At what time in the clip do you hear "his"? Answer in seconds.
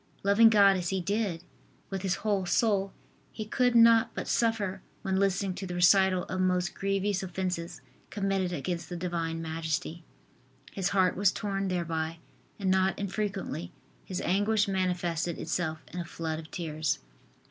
2.01-2.15, 10.71-10.89, 14.03-14.21